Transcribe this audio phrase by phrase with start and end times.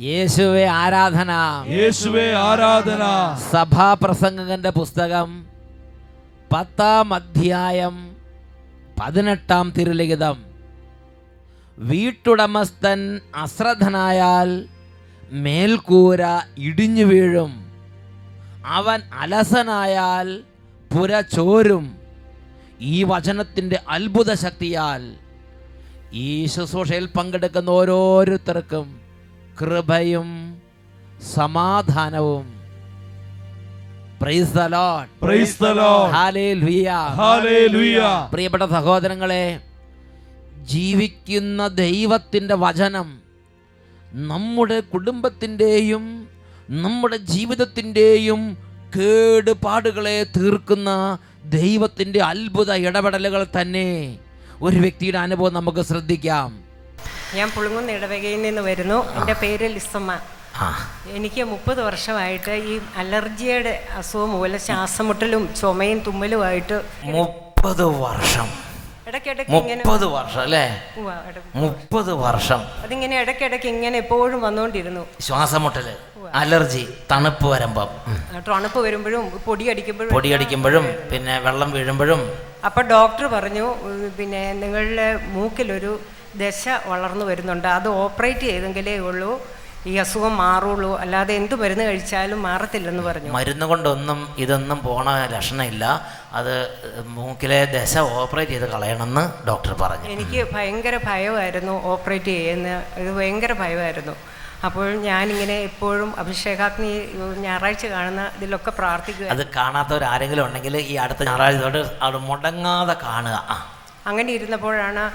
[0.00, 1.30] യേശുവെ ആരാധന.
[1.68, 3.02] യേശുവേ ആരാധന.
[3.52, 5.46] സഭാപ്രസംഗകന്റെ പുസ്തകം
[6.52, 8.16] പത്താം അധ്യായം
[9.00, 10.44] പതിനെട്ടാം തിരുലിഖിതം.
[11.78, 14.66] വീട്ടുടമസ്ഥൻ അശ്രദ്ധനായാൽ
[15.30, 16.18] മേൽക്കൂര
[16.58, 17.72] ഇടിഞ്ഞു വീഴും.
[18.66, 20.40] അവൻ അലസനായാൽ
[20.94, 21.98] പുര ചോരും.
[22.80, 25.27] ഈ വചനത്തിന്റെ അത്ഭുത ശക്തിയാൽ
[26.12, 29.00] ഈ ശുശ്രൂഷയിൽ പങ്കെടുക്കുന്ന ഓരോരുത്തർക്കും
[29.60, 30.60] കൃപയും
[31.34, 32.58] സമാധാനവും.
[38.32, 39.60] പ്രിയപ്പെട്ട സഹോദരങ്ങളെ
[40.64, 43.22] ജീവിക്കുന്ന ദൈവത്തിന്റെ വചനം
[44.12, 46.28] നമ്മുടെ കുടുംബത്തിന്റെയും
[46.70, 48.58] നമ്മുടെ ജീവിതത്തിന്റെയും
[48.96, 54.18] കേടുപാടുകളെ തീർക്കുന്ന ദൈവത്തിന്റെ അത്ഭുത ഇടപെടലുകൾ തന്നെ.
[54.62, 56.48] ഒരു വ്യക്തിയുടെ അനുഭവം നമുക്ക് ശ്രദ്ധിക്കാം.
[57.34, 58.98] ഞാൻ പുളുങ്ങുന്ന ഇടവകയിൽ നിന്ന് വരുന്നു.
[59.14, 60.18] എന്റെ പേര് ലിസമ്മ.
[61.16, 68.48] എനിക്ക് മുപ്പത് വർഷമായിട്ട് ഈ അലർജിയുടെ അസുഖം മൂലം ശ്വാസമുട്ടലും ചുമയും തുമ്മലുമായിട്ട് മുപ്പത് വർഷം.
[69.08, 70.62] മുപ്പത് വർഷം അല്ലേ?
[71.60, 72.60] മുപ്പത് വർഷം.
[72.84, 75.86] അതിങ്ങനെ ഇടയ്ക്കിടയ്ക്ക് ഇങ്ങനെ എപ്പോഴും വന്നുകൊണ്ടിരുന്നു ശ്വാസമുട്ടൽ
[76.40, 77.88] അലർജി തണുപ്പ് വരുമ്പം.
[78.48, 82.22] തണുപ്പ് വരുമ്പോഴും പൊടി അടിക്കുമ്പോഴും പൊടിയടിക്കുമ്പോഴും പിന്നെ വെള്ളം വീഴുമ്പോഴും.
[82.68, 83.66] അപ്പൊ ഡോക്ടർ പറഞ്ഞു
[84.18, 85.92] പിന്നെ നിങ്ങളുടെ മൂക്കിലൊരു
[86.42, 87.68] ദശ വളർന്നു വരുന്നുണ്ട്.
[87.78, 89.30] അത് ഓപ്പറേറ്റ് ചെയ്തെങ്കിലേ ഉള്ളൂ.
[89.86, 90.98] ഈ അസുഖം മാറുള്ളൂ.
[91.02, 93.30] അല്ലാതെ എന്ത് മരുന്ന് കഴിച്ചാലും മാറത്തില്ലെന്ന് പറഞ്ഞു.
[93.32, 95.84] മരുന്ന് കൊണ്ടൊന്നും ഇതൊന്നും പോണ ലക്ഷണമില്ല.
[96.32, 96.54] അത്
[97.04, 100.08] മൂക്കിലെ ദശ ഓപ്പറേറ്റ് ചെയ്ത് കളയണമെന്ന് ഡോക്ടർ പറഞ്ഞു.
[100.08, 104.16] എനിക്ക് ഭയങ്കര ഭയമായിരുന്നു ഓപ്പറേറ്റ് ചെയ്യുന്ന ഇത് ഭയങ്കര ഭയമായിരുന്നു.
[104.64, 106.92] അപ്പോൾ ഞാനിങ്ങനെ എപ്പോഴും അഭിഷേകാഗ്നി
[107.44, 109.26] ഞായറാഴ്ച കാണുന്ന ഇതിലൊക്കെ പ്രാർത്ഥിക്കുക.
[109.34, 113.36] അത് കാണാത്തവരാരെങ്കിലും ഉണ്ടെങ്കിൽ ഈ അടുത്ത ഞായറാഴ്ച തൊട്ട് അവിടെ മുടങ്ങാതെ കാണുക.
[114.06, 115.10] അങ്ങനെ ഇരുന്നപ്പോഴാണ്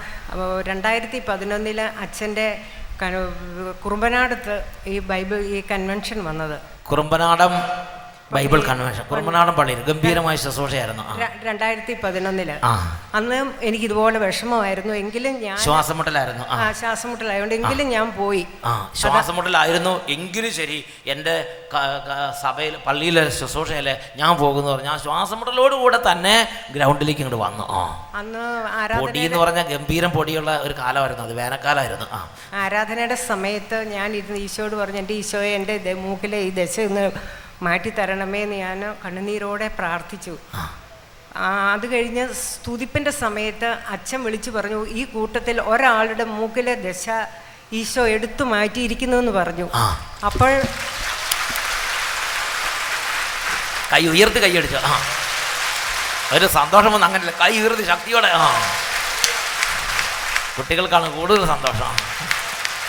[0.67, 2.61] രണ്ടായിരത്തി പതിനൊന്നിൽ അച്ഛന്റെ
[3.83, 4.55] കുറുമ്പനാടത്ത്
[4.87, 6.57] ഈ ബൈബിൾ ഈ കൺവെൻഷൻ വന്നത്.
[6.89, 7.53] Kurumpanadam
[8.31, 9.03] Bible convention.
[9.03, 11.03] കുറുമനാടൻ പള്ളിയിൽ ഗംഭീരമായ ശുശ്രൂഷയായിരുന്നു.
[11.43, 12.51] രണ്ടായിരത്തി പതിനൊന്നിൽ
[13.13, 14.93] അന്ന് എനിക്ക് ഇതുപോലെ വിഷമമായിരുന്നു.
[14.93, 16.45] എങ്കിലും ഞാൻ ശ്വാസമുട്ടലായിരുന്നു.
[16.49, 16.71] ആ.
[16.71, 18.47] ശ്വാസമുട്ടലായതുകൊണ്ട് എങ്കിലും ഞാൻ പോയി.
[18.95, 20.07] ശ്വാസമുട്ടലായിരുന്നു.
[20.07, 21.59] എങ്കിലും ശരി എന്റെ
[22.41, 24.89] സഭയിൽ പള്ളിയിലെ ശുശ്രൂഷയിലെ ഞാൻ പോകുന്നു പറഞ്ഞു.
[24.89, 27.63] ആ ശ്വാസമുട്ടലോട് കൂടെ തന്നെ ഗ്രൗണ്ടിലേക്ക് ഇങ്ങോട്ട് വന്നു.
[27.69, 28.11] ആ.
[28.15, 31.23] അന്ന് പൊടി എന്ന് പറഞ്ഞാൽ ഗംഭീരം പൊടിയുള്ള ഒരു കാലമായിരുന്നു.
[31.23, 32.05] അത് വേനൽക്കാലമായിരുന്നു.
[32.11, 32.29] ആ.
[32.53, 36.79] ആരാധനയുടെ സമയത്ത് ഞാൻ ഇരുന്ന് ഈശോയോട് പറഞ്ഞു എന്റെ ഈശോയെ എന്റെ മൂക്കിലെ ഈ ദശ
[37.63, 40.33] മാറ്റിത്തരണമേ എന്ന് ഞാൻ കണ്ണുനീരോടെ പ്രാർത്ഥിച്ചു.
[41.75, 47.05] അത് കഴിഞ്ഞ് സ്തുതിപ്പിന്റെ സമയത്ത് അച്ഛൻ വിളിച്ചു പറഞ്ഞു ഈ കൂട്ടത്തിൽ ഒരാളുടെ മൂക്കിലെ ദശ
[47.73, 49.67] ഈശോ എടുത്തു മാറ്റിയിരിക്കുന്നു എന്ന് പറഞ്ഞു.
[50.25, 50.51] അപ്പോൾ
[53.93, 54.93] കൈ ഉയർത്തി കൈയടിച്ചു ആ.
[56.33, 58.29] ഒരു സന്തോഷമൊന്നും വന്ന് അങ്ങനെയല്ല കൈ ഉയർത്തി ശക്തിയോടെ.
[58.35, 58.45] ആ.
[60.57, 61.91] കുട്ടികൾക്കാണ് കൂടുതൽ സന്തോഷം.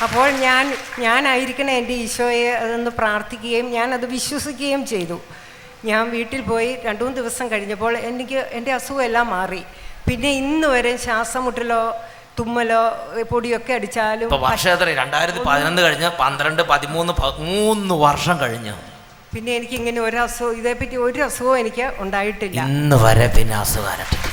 [0.02, 5.20] അപ്പോൾ ഞാൻ ഞാനായിരിക്കണം എന്റെ ഈശോയെ അതൊന്ന് പ്രാർത്ഥിക്കുകയും ഞാൻ അത് വിശ്വസിക്കുകയും ചെയ്തു.
[5.84, 9.64] ഞാൻ വീട്ടിൽ പോയി രണ്ടു മൂന്ന് ദിവസം കഴിഞ്ഞപ്പോൾ എനിക്ക് എന്റെ അസുഖമെല്ലാം മാറി.
[10.06, 11.94] പിന്നെ ഇന്ന് വരെ ശ്വാസമുട്ടലോ
[12.38, 12.96] തുമ്മലോ
[13.30, 18.74] പൊടിയൊക്കെ അടിച്ചാലും പക്ഷേ വർഷം എത്ര രണ്ടായിരത്തി പതിനൊന്ന് കഴിഞ്ഞ് പന്ത്രണ്ട് പതിമൂന്ന് മൂന്ന് വർഷം കഴിഞ്ഞു.
[19.34, 22.60] പിന്നെ എനിക്ക് ഇങ്ങനെ ഒരു അസുഖം ഇതേപ്പറ്റി ഒരു അസുഖവും എനിക്ക് ഉണ്ടായിട്ടില്ല.
[22.60, 24.32] ഇന്ന് വരെ പിന്നെ അസുഖാരട്ടെ ഹാലേലുയ്യ ഹാലേലുയ ഹാലേലുയ്യ ഹാലേലുയ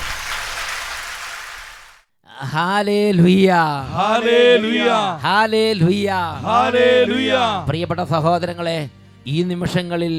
[7.67, 8.89] പ്രിയപ്പെട്ട സഹോദരങ്ങളെ
[9.27, 10.15] ഈ നിമിഷങ്ങളിൽ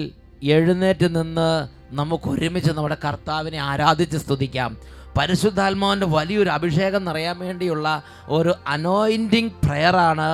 [0.56, 1.68] എഴുന്നേറ്റ് നിന്ന്
[2.00, 4.70] നമുക്ക് ഒരുമിച്ച് നമ്മുടെ കർത്താവിനെ ആരാധിച്ച് സ്തുതിക്കാം.
[5.16, 10.28] പരിശുദ്ധാത്മാവിന്റെ വലിയൊരു അഭിഷേകം നിറയാൻ വേണ്ടിയുള്ള ഒരു അനോയിന്റിങ് പ്രെയറാണ്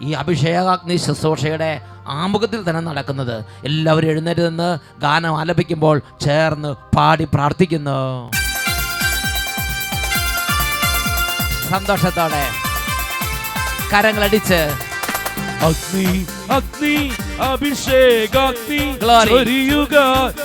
[0.00, 1.80] ഈ അഭിഷേകാഗ്നി ശുശ്രൂഷയുടെ
[2.20, 3.36] ആമുഖത്തിൽ തന്നെ നടക്കുന്നത്.
[3.64, 4.70] എല്ലാവരും എഴുന്നേറ്റ് നിന്ന്
[5.04, 8.00] ഗാനം ആലപിക്കുമ്പോൾ ചേർന്ന് പാടി പ്രാർത്ഥിക്കുന്നു.
[11.70, 12.44] സന്തോഷത്തോടെ
[13.92, 14.60] കരങ്ങളടിച്ച്
[15.66, 16.08] അഗ്നി
[16.54, 16.96] അഗ്നി
[17.46, 18.80] അഭിഷേകാഗ്നി.
[19.28, 19.94] ചൊരിയുക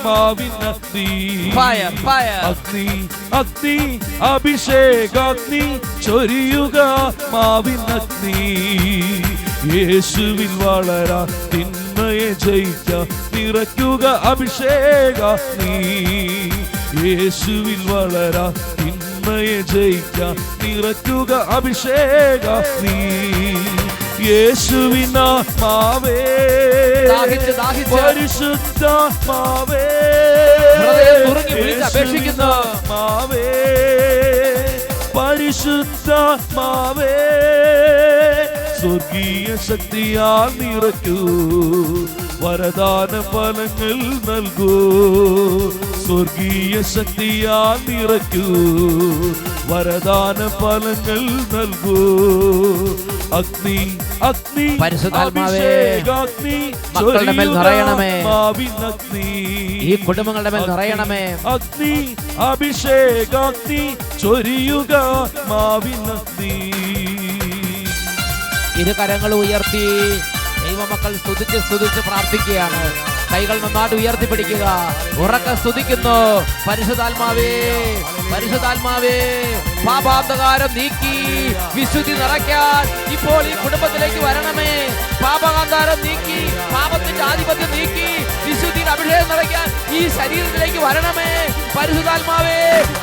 [0.06, 1.08] മാവിനഗ്നി
[1.58, 2.86] ഫയർ ഫയർ അഗ്നി
[3.40, 3.76] അഗ്നി
[4.30, 5.64] അഭിഷേകാഗ്നി
[6.06, 6.78] ചൊരിയുക
[7.34, 8.38] മാവിനഗ്നി
[9.76, 11.20] യേശുവിൽ വളരാ
[11.52, 12.90] തിന്മയെ ജയിക്ക
[13.34, 15.76] നിറയ്ക്കുക അഭിഷേകാഗ്നി
[17.04, 18.46] യേശുവിൽ വളരാ
[19.30, 20.20] തിന്മയെ ജയിക്ക
[20.62, 22.46] നിറയ്ക്കുക അഭിഷേക
[22.84, 22.96] നീ.
[24.32, 24.72] ദാഹിച്ച്,
[25.62, 26.16] മാവേ
[27.94, 28.84] പരിശുദ്ധ
[29.28, 29.86] മാവേ
[32.90, 33.46] മാവേ
[35.18, 36.10] പരിശുദ്ധ
[36.58, 37.14] മാവേ
[38.80, 41.20] സ്വർഗീയ ശക്തിയാൽ നിറയ്ക്കൂ.
[42.42, 43.98] വരദാന ഫലങ്ങൾ
[44.30, 44.74] നൽകൂ.
[46.06, 48.48] സ്വർഗീയ ശക്തിയാൽ നിറയ്ക്കൂ.
[49.68, 51.22] വരദാന ഫലങ്ങൾ
[51.54, 51.98] നൽകൂ.
[53.34, 58.20] അഗ്നി അഗ്നി പരിശുദ്ധാത്മാവേ, അഭിഷേകാഗ്നി മക്കളുടെ മേൽ ചൊരിയുക നിറയണമേ.
[58.20, 59.30] ആത്മാവിനഗ്നി.
[59.82, 61.38] ഈ കുടുംബങ്ങളുടെ മേൽ നിറയണമേ.
[61.48, 64.96] അഗ്നി അഭിഷേകാഗ്നി ചൊരിയുക
[65.48, 66.72] മാവിനഗ്നി
[68.82, 69.88] ഇരു കരങ്ങൾ ഉയർത്തി.
[70.70, 72.82] ദൈവമക്കൾ സ്തുതിച്ച് സ്തുതിച്ച് പ്രാർത്ഥിക്കുകയാണ്.
[73.32, 74.66] കൈകൾ നന്നായിട്ട് ഉയർത്തിപ്പിടിക്കുക.
[75.24, 76.18] ഉറക്ക സ്തുതിക്കുന്നു.
[76.68, 77.54] പരിശുദ്ധാത്മാവേ
[78.34, 79.16] പരിശുദ്ധാത്മാവേ
[79.88, 81.16] പാപാന്ധകാരം നീക്കി
[81.76, 82.84] വിശുദ്ധി നിറയ്ക്കാൻ
[83.16, 84.72] ഇപ്പോൾ ഈ കുടുംബത്തിലേക്ക് വരണമേ.
[85.24, 86.40] പാപകാന്താരം നീക്കി
[86.74, 88.10] പാപത്തിന്റെ ആധിപത്യം നീക്കി
[88.48, 89.68] വിശുദ്ധിയുടെ അഭിഷേകം നിറയ്ക്കാൻ
[89.98, 91.32] ഈ ശരീരത്തിലേക്ക് വരണമേ.
[91.78, 92.60] പരിശുദ്ധാത്മാവേ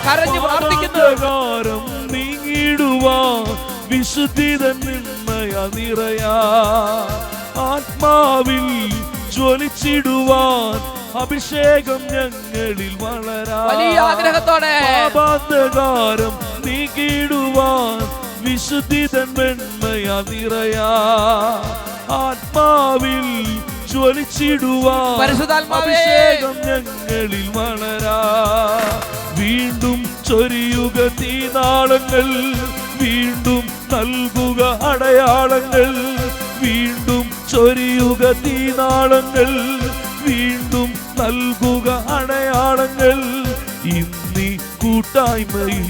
[0.07, 1.79] കരഞ്ഞു പ്രാർത്ഥിക്കുന്നു.
[2.15, 3.19] നീങ്ങിടുവാ
[3.91, 6.37] വിശുദ്ധി തന്മയ നിറയാ.
[7.59, 8.91] ആത്മാവിൽ
[9.31, 14.81] ജ്വലിച്ചിടുവാൻ അഭിഷേകം ഞങ്ങളിൽ വളരാൻ വലിയ ആഗ്രഹത്തോടെ
[15.15, 20.91] പാപാന്തകാരം നീക്കിടുവാൻ വിശുദ്ധി തന്മയ നിറയാ.
[22.11, 23.61] ആത്മാവിൽ
[23.93, 25.21] ജ്വലിച്ചിടുവാൻ.
[25.73, 28.19] അഭിഷേകം ഞങ്ങളിൽ വളരാ.
[29.39, 32.29] വീണ്ടും ചൊരിയുക തീനാളങ്ങൾ
[33.03, 36.16] വീണ്ടും നൽകുക അടയാളങ്ങൾ.
[37.57, 39.51] ചൊരിയുക തീനാളങ്ങൾ
[40.25, 40.89] വീണ്ടും
[41.21, 43.19] നൽകുക അടയാളങ്ങൾ
[43.97, 44.49] ഇന്നി
[44.83, 45.89] കൂട്ടായ്മയിൽ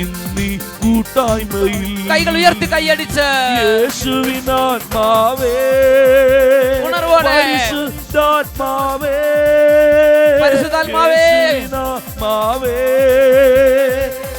[0.00, 0.48] ഇന്നി
[0.82, 3.28] കൂട്ടായ്മയിൽ കൈകൾ ഉയർത്തി കൈയടിച്ച്
[3.60, 5.54] യേശുവിനാത്മാവേ
[6.86, 7.28] ഉണർവോടെ.
[7.28, 9.16] പരിശുദ്ധാത്മാവേ
[10.42, 11.20] പരിശുദ്ധാത്മാവേ.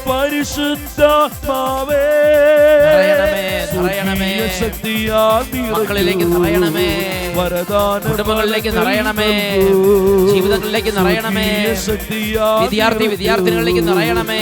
[0.07, 2.03] പരിശുദ്ധാത്മാവേ
[5.75, 6.87] മക്കളിലേക്ക് നിറയണമേ.
[8.11, 9.31] കുടുംബങ്ങളിലേക്ക് നിറയണമേ.
[10.33, 11.47] ജീവിതങ്ങളിലേക്ക് നിറയണമേ.
[12.61, 14.41] വിദ്യാർത്ഥി, വിദ്യാർത്ഥികളിലേക്ക് വിദ്യാർത്ഥിനികളിലേക്ക് നിറയണമേ.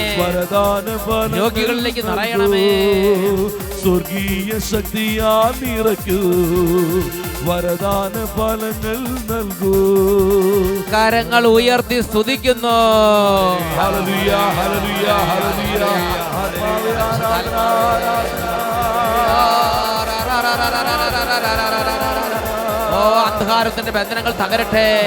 [1.37, 2.67] രോഗികളിലേക്ക് നിറയണമേ.
[3.81, 5.31] സ്വർഗീയ ശക്തിയാ
[5.61, 6.19] നിറയ്ക്കൂ
[7.47, 9.75] വരദാന ഫലങ്ങൾ നൽകൂ.
[10.93, 12.77] കരങ്ങൾ ഉയർത്തി സ്തുതിക്കുന്നു.
[13.77, 15.83] ഹല്ലേലൂയ ഹല്ലേലൂയ
[16.41, 18.42] ആത്മാവേ ആരാധന.
[23.03, 25.03] അന്ധകാരത്തിന്റെ ബന്ധനങ്ങൾ തകരട്ടെ.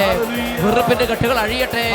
[0.60, 1.86] വെറുപ്പിന്റെ കെട്ടുകൾ അഴിയട്ടെ.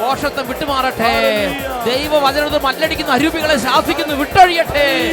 [0.00, 1.48] പോഷത്വം വിട്ടുമാറട്ടെ.
[1.84, 5.10] ദൈവവചനത്തിൽ മല്ലടിക്കുന്ന അരൂപികളെ ശാസിക്കുന്നു വിട്ടൊഴിയട്ടെ.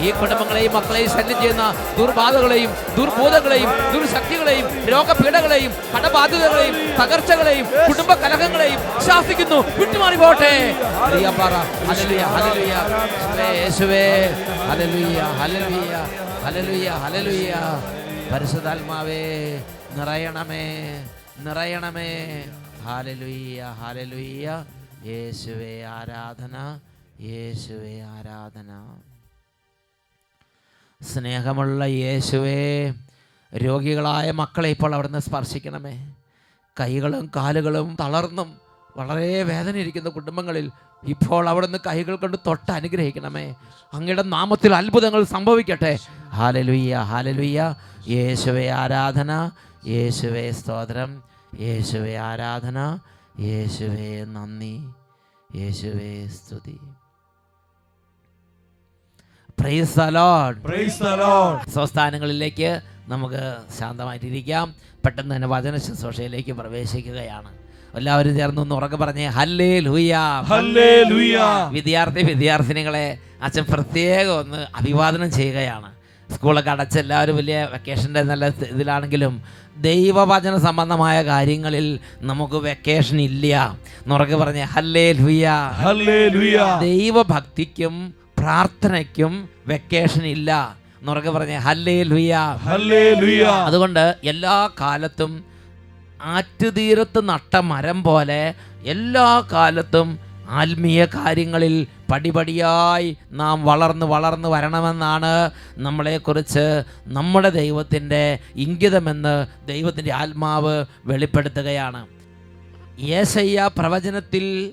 [0.00, 10.16] ഈ കുടുംബങ്ങളെയും മക്കളെയും ശല്യം ചെയ്യുന്ന ദുർബാധകളെയും ദുർബോധങ്ങളെയും ദുർശക്തികളെയും രോഗപീഠകളെയും കടബാധ്യതകളെയും തകർച്ചകളെയും കുടുംബ കലഹങ്ങളെയും ശാസിക്കുന്നു വിട്ടുമാറി
[10.16, 11.34] പോട്ടെ ഹല്ലേലൂയ.
[11.38, 11.52] പറ.
[11.88, 12.74] ഹല്ലേലൂയ, ഹല്ലേലൂയ.
[13.60, 14.34] യേശുവേ
[16.44, 17.52] ഹലലുയ്യ ഹല്ലേലൂയ.
[18.32, 19.22] പരിശുദ്ധാത്മാവേ
[19.96, 20.64] നിറയണമേ
[21.38, 22.08] നിറയണമേ.
[22.82, 24.64] ഹാലലുയ്യ ഹാലലുയ്യ
[25.04, 26.80] യേശുവേ ആരാധന
[27.20, 28.98] യേശുവേ ആരാധന.
[31.02, 32.92] സ്നേഹമുള്ള യേശുവേ
[33.56, 36.14] രോഗികളായ മക്കളെ ഇപ്പോൾ അവിടുന്ന് സ്പർശിക്കണമേ.
[36.80, 38.63] കൈകളും കാലുകളും തളർന്നും
[38.96, 40.70] വളരെ വേദന ഇരിക്കുന്ന കുടുംബങ്ങളിൽ
[41.04, 43.54] ഇപ്പോൾ അവിടുന്ന് കൈകൾ കൊണ്ട് തൊട്ട് അനുഗ്രഹിക്കണമേ.
[43.92, 45.98] അങ്ങയുടെ നാമത്തിൽ അത്ഭുതങ്ങൾ സംഭവിക്കട്ടെ.
[46.28, 47.74] ഹാലലുയ്യ ഹാലലുയ്യ
[48.08, 49.50] യേശുവേ ആരാധന
[49.86, 51.22] യേശുവേ സ്തോത്രം
[51.60, 52.98] യേശുവേ ആരാധന
[53.40, 54.88] യേശുവേ നന്ദി
[55.54, 56.78] യേശുവേ സ്തുതി.
[61.70, 64.74] സ്വസ്ഥാനങ്ങളിലേക്ക് നമുക്ക് ശാന്തമായിട്ടിരിക്കാം.
[65.04, 67.63] പെട്ടെന്ന് തന്നെ വചന ശുശ്രൂഷയിലേക്ക് പ്രവേശിക്കുകയാണ്.
[67.94, 70.12] എല്ലാവരും ചേർന്ന് ഒന്ന് ഉറക്കെ പറഞ്ഞേ ഹല്ലേ ലൂയ
[70.52, 71.50] Hallelujah.
[71.76, 73.06] വിദ്യാർത്ഥി വിദ്യാർത്ഥിനികളെ
[73.46, 75.88] അച്ഛൻ പ്രത്യേകം ഒന്ന് അഭിവാദനം ചെയ്യുകയാണ്.
[76.28, 79.34] സ്കൂളൊക്കെ അടച്ച് എല്ലാവരും വലിയ വെക്കേഷന്റെ നല്ല ഇതിലാണെങ്കിലും
[79.86, 81.86] ദൈവവചന സംബന്ധമായ കാര്യങ്ങളിൽ
[82.22, 83.52] നമുക്ക് വെക്കേഷൻ ഇല്ല.
[84.04, 85.44] എന്നുറക്കെ പറഞ്ഞ് ഹല്ലേ ലൂയ
[85.84, 86.68] Hallelujah.
[86.86, 87.94] ദൈവഭക്തിക്കും
[88.40, 89.32] പ്രാർത്ഥനയ്ക്കും
[89.68, 90.50] വെക്കേഷൻ ഇല്ല.
[91.00, 92.32] എന്നുറക്കെ പറഞ്ഞ് ഹല്ലേ ലുയ
[92.66, 93.42] ഹല്ലേലൂയ.
[93.68, 95.32] അതുകൊണ്ട് എല്ലാ കാലത്തും
[96.24, 98.54] ആറ്റുതീരത്ത് നട്ട മരം പോലെ
[98.84, 110.84] എല്ലാ കാലത്തും ആത്മീയ കാര്യങ്ങളിൽ പടിപടിയായി നാം വളർന്ന് വളർന്ന് വരണമെന്നാണ് നമ്മളെക്കുറിച്ച് നമ്മുടെ ദൈവത്തിന്റെ ഇംഗിതമെന്ന് ദൈവത്തിന്റെ ആത്മാവ്
[111.04, 112.06] വെളിപ്പെടുത്തുകയാണ്.
[113.00, 114.72] യേശയ്യ പ്രവചനത്തിൽ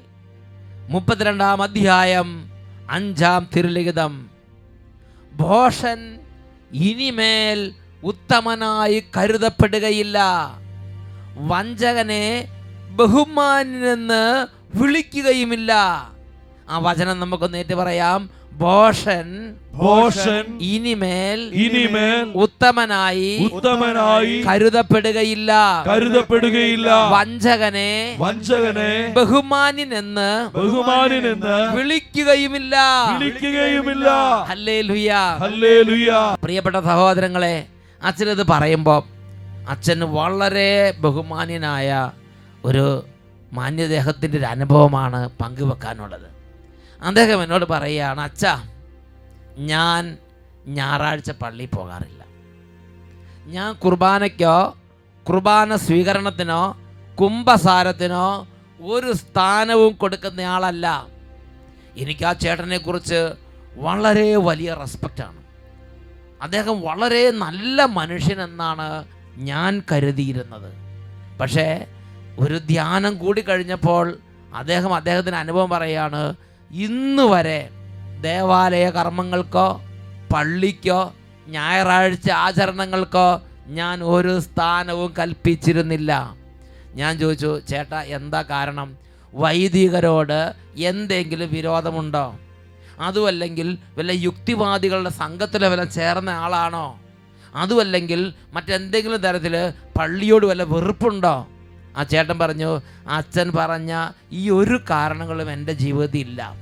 [0.89, 2.51] മുപ്പത്തിരണ്ടാം അധ്യായം
[2.89, 4.29] അഞ്ചാം തിരുലിഖിതം.
[5.35, 6.19] ഭോഷൻ
[6.73, 7.71] ഇനിമേൽ
[8.03, 10.17] ഉത്തമനായി കരുതപ്പെടുകയില്ല.
[11.35, 12.47] വഞ്ചകനെ
[12.91, 14.47] ബഹുമാനെന്ന്
[14.77, 15.71] വിളിക്കുകയുമില്ല.
[16.69, 18.41] ആ വചനം നമുക്കൊന്ന് ഏറ്റു പറയാം.
[18.51, 25.51] ഭോഷൻ ഭോഷൻ ഇനിമേൽ ഇനിമേൽ ഉത്തമനായി ഉത്തമനായി കരുതപ്പെടുകയില്ല.
[25.87, 27.09] കരുതപ്പെടുകയില്ല.
[27.11, 32.75] വഞ്ചകനെ വഞ്ചകനെ ബഹുമാനിനെന്ന് ബഹുമാനിനെന്ന് വിളിക്കുകയുമില്ല.
[33.17, 34.09] വിളിക്കുകയുമില്ല.
[34.43, 35.13] ഹല്ലേലൂയ.
[35.39, 36.35] ഹല്ലേലൂയ.
[36.43, 37.65] പ്രിയപ്പെട്ട സഹോദരങ്ങളെ
[38.03, 39.20] അച്ഛനത് പറയുമ്പോൾ
[39.69, 42.11] അച്ഛൻ വളരെ ബഹുമാന്യനായ
[42.65, 43.03] ഒരു
[43.53, 46.29] മാന്യദേഹത്തിന്റെ ഒരു അനുഭവമാണ് പങ്കുവെക്കാനുള്ളത്.
[47.01, 48.45] അദ്ദേഹം എന്നോട് പറയുകയാണ് അച്ഛ
[49.57, 50.17] ഞാൻ
[50.67, 52.23] ഞായറാഴ്ച പള്ളി പോകാറില്ല.
[53.45, 54.75] ഞാൻ കുർബാനയ്ക്കോ
[55.27, 56.77] കുർബാന സ്വീകരണത്തിനോ
[57.21, 58.47] കുംഭസാരത്തിനോ
[58.79, 61.07] ഒരു സ്ഥാനവും കൊടുക്കുന്ന ആളല്ല
[61.97, 63.35] എനിക്ക് ആ ചേട്ടനെക്കുറിച്ച്
[63.75, 65.41] വളരെ വലിയ റെസ്പെക്റ്റാണ്
[66.41, 70.71] അദ്ദേഹം വളരെ നല്ല മനുഷ്യനെന്നാണ് ഞാൻ കരുതിയിരുന്നത്.
[71.41, 71.67] പക്ഷേ
[72.39, 74.05] ഒരു ധ്യാനം കൂടി കഴിഞ്ഞപ്പോൾ
[74.55, 76.21] അദ്ദേഹം അദ്ദേഹത്തിന് അനുഭവം പറയുകയാണ്
[76.71, 77.69] ഇന്ന് വരെ
[78.21, 79.81] ദേവാലയ കർമ്മങ്ങൾക്കോ
[80.33, 81.01] പള്ളിക്കോ
[81.47, 83.27] ഞായറാഴ്ച ആചരണങ്ങൾക്കോ
[83.79, 86.11] ഞാൻ ഒരു സ്ഥാനവും കൽപ്പിച്ചിരുന്നില്ല.
[86.99, 88.89] ഞാൻ ചോദിച്ചു ചേട്ടാ എന്താ കാരണം?
[89.33, 90.39] വൈദികരോട്
[90.89, 92.25] എന്തെങ്കിലും വിരോധമുണ്ടോ?
[93.07, 96.87] അതുമല്ലെങ്കിൽ വല്ല യുക്തിവാദികളുടെ സംഘത്തിലെ വല്ല ചേർന്ന ആളാണോ?
[97.55, 101.47] അതുമല്ലെങ്കിൽ മറ്റെന്തെങ്കിലും തരത്തിൽ പള്ളിയോട് വല്ല വെറുപ്പുണ്ടോ?
[101.97, 106.55] ആ ചേട്ടൻ പറഞ്ഞു അച്ഛൻ പറഞ്ഞ ഈ ഒരു കാരണങ്ങളും എന്റെ ജീവിതത്തിൽ ഇല്ല.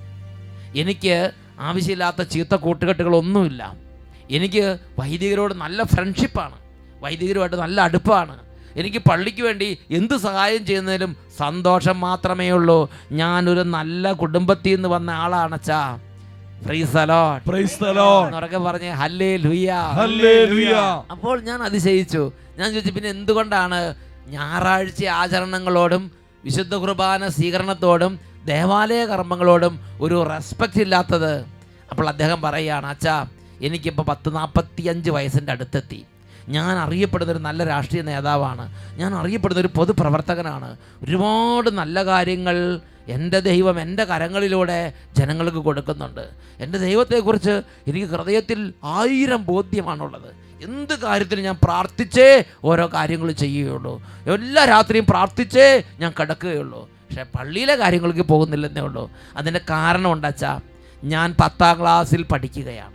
[0.76, 3.76] എനിക്ക് ആവശ്യമില്ലാത്ത ചീത്ത കൂട്ടുകെട്ടുകളൊന്നുമില്ല.
[4.32, 6.56] എനിക്ക് വൈദികരോട് നല്ല ഫ്രണ്ട്ഷിപ്പാണ്
[7.02, 8.40] വൈദികരുമായിട്ട് നല്ല അടുപ്പമാണ്
[8.76, 12.90] എനിക്ക് പള്ളിക്ക് വേണ്ടി എന്ത് സഹായം ചെയ്യുന്നതിലും സന്തോഷം മാത്രമേ ഉള്ളൂ.
[13.12, 16.00] ഞാനൊരു നല്ല കുടുംബത്തിൽ നിന്ന് വന്ന ആളാണച്ചാ
[21.10, 22.32] അപ്പോൾ ഞാൻ അതിശയിച്ചു.
[22.58, 23.96] ഞാൻ ചോദിച്ചു പിന്നെ എന്തുകൊണ്ടാണ്
[24.28, 26.12] ഞായറാഴ്ച ആചരണങ്ങളോടും
[26.46, 31.46] വിശുദ്ധ കുർബാന സ്വീകരണത്തോടും ദേവാലയ കർമ്മങ്ങളോടും ഒരു റെസ്പെക്റ്റ് ഇല്ലാത്തത്?
[31.92, 33.26] അപ്പോൾ അദ്ദേഹം പറയുകയാണ് അച്ഛാ
[33.62, 36.06] എനിക്കിപ്പോൾ പത്ത് നാൽപ്പത്തി അഞ്ച് വയസ്സിന്റെ അടുത്തെത്തി.
[36.50, 38.74] ഞാൻ അറിയപ്പെടുന്ന ഒരു നല്ല രാഷ്ട്രീയ നേതാവാണ്.
[38.98, 40.78] ഞാൻ അറിയപ്പെടുന്ന ഒരു പൊതുപ്രവർത്തകനാണ്.
[41.04, 46.30] ഒരുപാട് നല്ല കാര്യങ്ങൾ എന്റെ ദൈവം എന്റെ കരങ്ങളിലൂടെ ജനങ്ങൾക്ക് കൊടുക്കുന്നുണ്ട്.
[46.60, 50.50] എന്റെ ദൈവത്തെക്കുറിച്ച് എനിക്ക് ഹൃദയത്തിൽ ആയിരം ബോധ്യമാണുള്ളത്.
[50.64, 54.02] എന്ത് കാര്യത്തിനും ഞാൻ പ്രാർത്ഥിച്ചേ ഓരോ കാര്യങ്ങൾ ചെയ്യുകയുള്ളൂ.
[54.34, 56.82] എല്ലാ രാത്രിയും പ്രാർത്ഥിച്ചേ ഞാൻ കിടക്കുകയുള്ളൂ.
[56.84, 59.12] പക്ഷേ പള്ളിയിലെ കാര്യങ്ങൾക്ക് പോകുന്നില്ലെന്നേ ഉള്ളൂ.
[59.38, 60.60] അതിന്റെ കാരണം ഉണ്ടാച്ചാ
[61.04, 62.94] ഞാൻ പത്താം ക്ലാസ്സിൽ പഠിക്കുകയാണ്.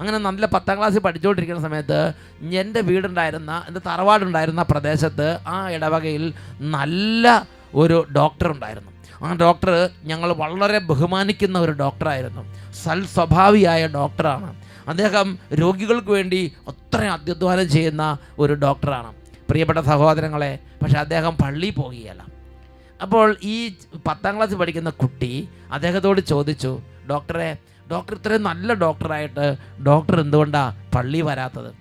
[0.00, 2.12] അങ്ങനെ നല്ല പത്താം ക്ലാസ്സിൽ പഠിച്ചുകൊണ്ടിരിക്കുന്ന സമയത്ത്
[2.54, 8.93] എന്റെ വീടുണ്ടായിരുന്ന എന്റെ തറവാടുണ്ടായിരുന്ന പ്രദേശത്ത് ആ ഇടവകയിൽ നല്ല ഒരു ഡോക്ടർ ഉണ്ടായിരുന്നു.
[9.22, 12.42] ആ ഡോക്ടർ ഞങ്ങൾ വളരെ ബഹുമാനിക്കുന്ന ഒരു ഡോക്ടറായിരുന്നു.
[12.84, 14.56] സൽ സ്വഭാവിയായ ഡോക്ടറാണ്.
[14.88, 19.14] അദ്ദേഹം രോഗികൾക്ക് വേണ്ടി അത്രയും അധ്യധ്വാനം ചെയ്യുന്ന ഒരു ഡോക്ടറാണ്.
[19.50, 22.24] പ്രിയപ്പെട്ട സഹോദരങ്ങളെ പക്ഷേ അദ്ദേഹം പള്ളിയിൽ പോകുകയല്ല
[23.02, 23.74] അപ്പോൾ ഈ
[24.06, 26.80] പത്താം ക്ലാസ്സിൽ പഠിക്കുന്ന കുട്ടി അദ്ദേഹത്തോട് ചോദിച്ചു
[27.10, 27.56] ഡോക്ടറെ
[27.90, 29.56] ഡോക്ടർ ഇത്രയും നല്ല ഡോക്ടറായിട്ട്
[29.86, 31.74] ഡോക്ടർ എന്തുകൊണ്ടാണ് പള്ളി വരാത്തത്?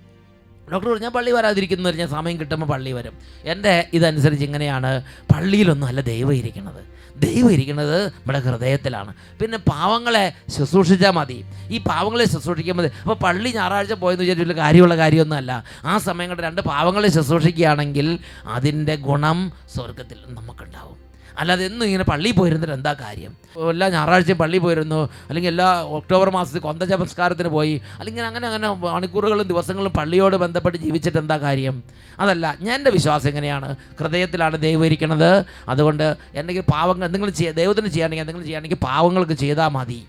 [0.72, 3.14] ഡോക്ടർ പറഞ്ഞു ഞാൻ പള്ളി വരാതിരിക്കുന്നു ഞാൻ സമയം കിട്ടുമ്പോൾ പള്ളി വരും.
[3.44, 5.04] എന്റെ ഇതനുസരിച്ച് ഇങ്ങനെയാണ്
[5.36, 6.93] പള്ളിയിലൊന്നും അല്ല ദൈവം ഇരിക്കുന്നത്.
[7.18, 9.14] ദൈവം ഇരിക്കുന്നത് നമ്മുടെ ഹൃദയത്തിലാണ്.
[9.42, 11.46] പിന്നെ പാവങ്ങളെ ശുശ്രൂഷിച്ചാൽ മതി.
[11.70, 12.90] ഈ പാവങ്ങളെ ശുശ്രൂഷിക്കാൻ മതി.
[13.02, 15.64] അപ്പോൾ പള്ളി ഞായറാഴ്ച പോയെന്ന് വിചാരിച്ചിട്ട് കാര്യമുള്ള കാര്യമൊന്നുമല്ല.
[15.86, 21.03] ആ സമയം രണ്ട് പാവങ്ങളെ ശുശ്രൂഷിക്കുകയാണെങ്കിൽ അതിന്റെ ഗുണം സ്വർഗത്തിൽ നമുക്കുണ്ടാവും.
[21.40, 23.38] അല്ലാതെ എന്നും ഇങ്ങനെ പള്ളിയിൽ പോയിരുന്നിട്ട് എന്താ കാര്യം?
[23.70, 25.10] എല്ലാ ഞായറാഴ്ചയും പള്ളിയിൽ പോയിരുന്നു.
[25.30, 27.82] അല്ലെങ്കിൽ എല്ലാ ഒക്ടോബർ മാസത്തിൽ കൊന്ത നമസ്കാരത്തിന് പോയി.
[28.00, 31.84] അല്ലെങ്കിൽ അങ്ങനെ അങ്ങനെ മണിക്കൂറുകളും ദിവസങ്ങളും പള്ളിയോട് ബന്ധപ്പെട്ട് ജീവിച്ചിട്ട് എന്താ കാര്യം?
[32.20, 33.76] അതല്ല എന്റെ വിശ്വാസം എങ്ങനെയാണ്?
[34.00, 35.46] ഹൃദയത്തിലാണ് ദൈവം ഇരിക്കുന്നത്.
[35.70, 40.06] അതുകൊണ്ട് എന്തെങ്കിലും പാവങ്ങൾ എന്തെങ്കിലും ചെയ്യാൻ ദൈവത്തിന് ചെയ്യാണെങ്കിൽ എന്തെങ്കിലും ചെയ്യുകയാണെങ്കിൽ പാവങ്ങൾക്ക് ചെയ്താൽ മതി.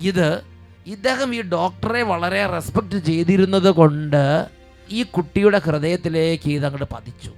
[0.00, 0.42] ഇത്
[0.86, 4.46] ഇദ്ദേഹം ഈ ഡോക്ടറെ വളരെ റെസ്പെക്റ്റ് ചെയ്തിരുന്നത് കൊണ്ട്
[4.90, 7.30] ഈ കുട്ടിയുടെ ഹൃദയത്തിലേക്ക് ഇതങ്ങോട്ട് പതിച്ചു.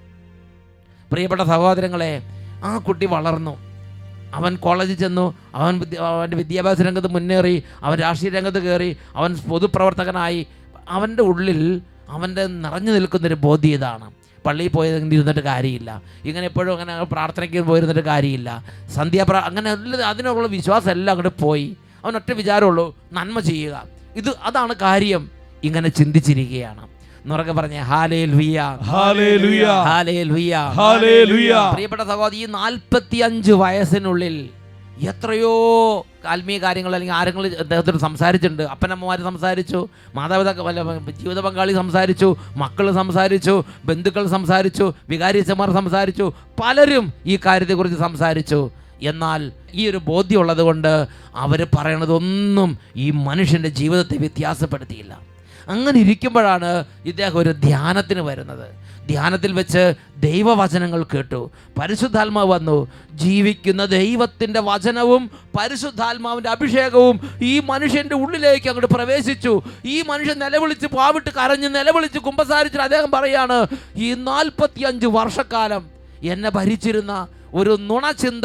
[1.12, 2.22] പ്രിയപ്പെട്ട സഹോദരങ്ങളെ
[2.64, 3.56] ആ കുട്ടി വളർന്നു.
[4.34, 5.34] അവൻ കോളേജിൽ ചെന്നു.
[5.54, 7.62] അവൻ അവന്റെ വിദ്യാഭ്യാസ രംഗത്ത് മുന്നേറി.
[7.82, 8.96] അവൻ രാഷ്ട്രീയ രംഗത്ത് കയറി.
[9.16, 10.46] അവൻ പൊതുപ്രവർത്തകനായി.
[10.88, 14.10] അവന്റെ ഉള്ളിൽ അവന്റെ നിറഞ്ഞു നിൽക്കുന്നൊരു ബോധ്യം ഇതാണ്.
[14.46, 16.02] പള്ളിയിൽ പോയതെങ്കിൽ ഇരുന്നിട്ട് കാര്യമില്ല.
[16.24, 18.64] ഇങ്ങനെ എപ്പോഴും അങ്ങനെ പ്രാർത്ഥനയ്ക്ക് പോയിരുന്നിട്ട് കാര്യമില്ല.
[18.94, 21.76] സന്ധ്യാപ്ര അങ്ങനെ അതിനുള്ള വിശ്വാസം എല്ലാം അങ്ങോട്ട് പോയി.
[22.04, 23.84] അവൻ ഒറ്റ വിചാരമുള്ളൂ നന്മ ചെയ്യുക.
[24.16, 25.30] ഇത് അതാണ് കാര്യം.
[25.64, 26.95] ഇങ്ങനെ ചിന്തിച്ചിരിക്കുകയാണ്.
[27.26, 28.18] എന്നുറക്കെ പറഞ്ഞേ ഹാലേ
[29.86, 30.18] ഹാലേ
[31.74, 34.36] പ്രിയപ്പെട്ട സഹോദരി ഈ നാൽപ്പത്തി അഞ്ച് വയസ്സിനുള്ളിൽ
[35.10, 35.50] എത്രയോ
[36.32, 38.62] ആത്മീയ കാര്യങ്ങൾ അല്ലെങ്കിൽ ആരെങ്കിലും അദ്ദേഹത്തോട് സംസാരിച്ചിട്ടുണ്ട്.
[38.62, 47.98] അപ്പനമ്മമാർ സംസാരിച്ചു മാതാപിതാക്കൾ ജീവിത പങ്കാളി സംസാരിച്ചു മക്കൾ സംസാരിച്ചു ബന്ധുക്കൾ സംസാരിച്ചു വികാരിച്ചമാർ സംസാരിച്ചു പലരും ഈ കാര്യത്തെക്കുറിച്ച്
[47.98, 48.70] സംസാരിച്ചു.
[49.02, 50.92] എന്നാൽ ഈ ഒരു ബോധ്യമുള്ളത് കൊണ്ട്
[51.34, 55.25] അവർ പറയണതൊന്നും ഈ മനുഷ്യന്റെ ജീവിതത്തെ വ്യത്യാസപ്പെടുത്തിയില്ല.
[55.68, 58.86] അങ്ങനെ ഇരിക്കുമ്പോഴാണ് ഇദ്ദേഹം ഒരു ധ്യാനത്തിന് വരുന്നത്.
[59.06, 61.50] ധ്യാനത്തിൽ വെച്ച് ദൈവവചനങ്ങൾ കേട്ടു.
[61.78, 62.88] പരിശുദ്ധാത്മാവ് വന്നു.
[63.12, 69.62] ജീവിക്കുന്ന ദൈവത്തിന്റെ വചനവും പരിശുദ്ധാത്മാവിന്റെ അഭിഷേകവും ഈ മനുഷ്യന്റെ ഉള്ളിലേക്ക് അങ്ങോട്ട് പ്രവേശിച്ചു.
[69.84, 75.86] ഈ മനുഷ്യൻ നിലവിളിച്ച് പാവിട്ട് കരഞ്ഞ് നിലവിളിച്ച് കുമ്പസാരിച്ചിട്ട് അദ്ദേഹം പറയാണ് ഈ നാൽപ്പത്തിയഞ്ച് വർഷക്കാലം
[76.22, 78.44] എന്നെ ഭരിച്ചിരുന്ന ഒരു നുണചിന്ത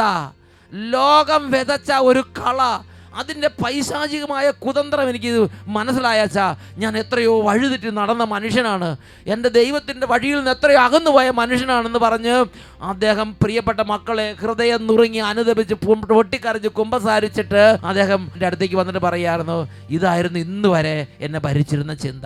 [0.73, 2.79] ലോകം വിതച്ച ഒരു കള
[3.15, 8.97] അതിന്റെ പൈശാചികമായ കുതന്ത്രം എനിക്ക് മനസ്സിലായച്ചാ ഞാൻ എത്രയോ വഴുതിട്ട് നടന്ന മനുഷ്യനാണ്.
[9.27, 12.45] എന്റെ ദൈവത്തിന്റെ വഴിയിൽ നിന്ന് എത്രയോ അകന്നുപോയ മനുഷ്യനാണെന്ന് പറഞ്ഞ്
[12.81, 20.39] അദ്ദേഹം പ്രിയപ്പെട്ട മക്കളെ ഹൃദയം നുറുങ്ങി അനുദപിച്ച് പു- പൊട്ടിക്കരഞ്ഞ് കുമ്പസാരിച്ചിട്ട് അദ്ദേഹം എന്റെ അടുത്തേക്ക് വന്നിട്ട് പറയായിരുന്നു ഇതായിരുന്നു
[20.39, 22.25] ഇന്ന് വരെ എന്നെ ഭരിച്ചിരുന്ന ചിന്ത.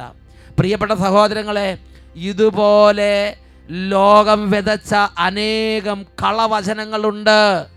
[0.59, 1.77] പ്രിയപ്പെട്ട സഹോദരങ്ങളെ
[2.15, 3.35] ഇതുപോലെ
[3.69, 7.74] ലോകം വിതച്ച അനേകം കളവചനങ്ങളുണ്ട്.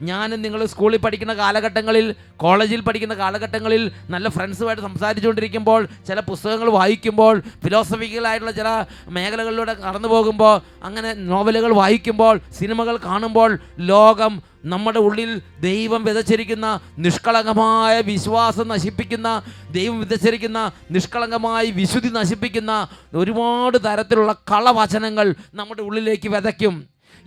[0.00, 8.54] ഞാനും നിങ്ങൾ സ്കൂളിൽ പഠിക്കുന്ന കാലഘട്ടങ്ങളിൽ കോളേജിൽ പഠിക്കുന്ന കാലഘട്ടങ്ങളിൽ നല്ല ഫ്രണ്ട്സുമായിട്ട് സംസാരിച്ചുകൊണ്ടിരിക്കുമ്പോൾ ചില പുസ്തകങ്ങൾ വായിക്കുമ്പോൾ ഫിലോസഫിക്കലായിട്ടുള്ള
[8.60, 8.68] ചില
[9.10, 13.50] മേഖലകളിലൂടെ കടന്നു പോകുമ്പോൾ അങ്ങനെ നോവലുകൾ വായിക്കുമ്പോൾ സിനിമകൾ കാണുമ്പോൾ
[13.92, 14.34] ലോകം
[14.64, 16.66] നമ്മുടെ ഉള്ളിൽ ദൈവം വിതച്ചിരിക്കുന്ന
[17.04, 19.28] നിഷ്കളങ്കമായ വിശ്വാസം നശിപ്പിക്കുന്ന
[19.70, 20.60] ദൈവം വിതച്ചിരിക്കുന്ന
[20.90, 22.72] നിഷ്കളങ്കമായി വിശുദ്ധി നശിപ്പിക്കുന്ന
[23.14, 25.26] ഒരുപാട് തരത്തിലുള്ള കളവചനങ്ങൾ
[25.60, 26.74] നമ്മുടെ ഉള്ളിലേക്ക് വിതയ്ക്കും.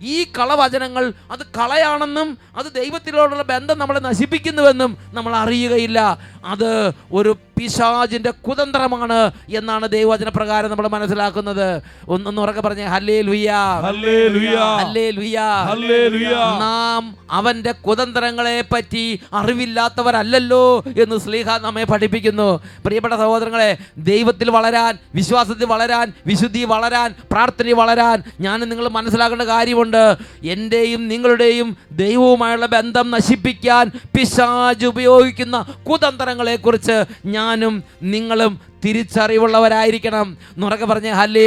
[0.00, 6.18] ഈ കളവചനങ്ങൾ അത് കളയാണെന്നും അത് ദൈവത്തിനോടുള്ള ബന്ധം നമ്മളെ നശിപ്പിക്കുന്നുവെന്നും നമ്മൾ അറിയുകയില്ല.
[6.44, 11.82] അത് ഒരു പിശാജിന്റെ കുതന്ത്രമാണ് എന്നാണ് ദൈവവചന പ്രകാരം നമ്മൾ മനസ്സിലാക്കുന്നത്.
[12.08, 13.50] ഒന്നൊന്ന് ഉറക്കെ പറഞ്ഞേ ഹല്ലേ ലുയ്യ
[13.84, 14.56] ഹല്ലേലൂയ.
[14.56, 16.34] ഹല്ലേ ലുയ്യ ഹല്ലേലൂയ.
[16.60, 22.60] നാം അവന്റെ കുതന്ത്രങ്ങളെ പറ്റി അറിവില്ലാത്തവരല്ലല്ലോ എന്ന് സ്ലീഹ നമ്മെ പഠിപ്പിക്കുന്നു.
[22.84, 30.16] പ്രിയപ്പെട്ട സഹോദരങ്ങളെ ദൈവത്തിൽ വളരാൻ വിശ്വാസത്തിൽ വളരാൻ വിശുദ്ധി വളരാൻ പ്രാർത്ഥന വളരാൻ ഞാൻ നിങ്ങൾ മനസ്സിലാക്കേണ്ട കാര്യമുണ്ട്.
[30.42, 37.04] എന്റെയും നിങ്ങളുടെയും ദൈവവുമായുള്ള ബന്ധം നശിപ്പിക്കാൻ പിശാജ് ഉപയോഗിക്കുന്ന കുതന്ത്രങ്ങളെക്കുറിച്ച്
[37.44, 37.74] ഞാനും
[38.06, 38.52] നിങ്ങളും
[38.84, 40.26] തിരിച്ചറിവുള്ളവരായിരിക്കണം.
[40.58, 41.44] നുറകെ പറഞ്ഞ ഹല്ലേ